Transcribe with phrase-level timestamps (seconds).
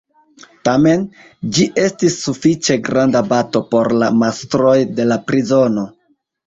[0.69, 1.03] Tamen,
[1.57, 5.91] ĝi estis sufiĉe granda bato por la mastroj de la prizono.